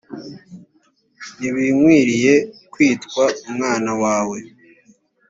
ntibinkwiriye 1.37 2.33
kwitwa 2.73 3.23
umwana 3.49 3.91
wawe 4.03 4.39